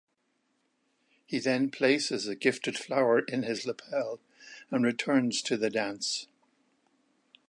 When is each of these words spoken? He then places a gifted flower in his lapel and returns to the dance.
He 1.27 1.37
then 1.37 1.69
places 1.69 2.25
a 2.27 2.35
gifted 2.35 2.75
flower 2.75 3.19
in 3.19 3.43
his 3.43 3.67
lapel 3.67 4.19
and 4.71 4.83
returns 4.83 5.43
to 5.43 5.57
the 5.57 5.69
dance. 5.69 6.25